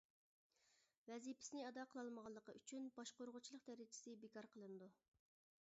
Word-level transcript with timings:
ۋەزىپىسىنى 1.09 1.61
ئادا 1.65 1.83
قىلالمىغانلىقى 1.91 2.57
ئۈچۈن 2.61 2.89
باشقۇرغۇچىلىق 2.97 3.69
دەرىجىسى 3.69 4.17
بىكار 4.25 4.49
قىلىنىدۇ. 4.57 4.89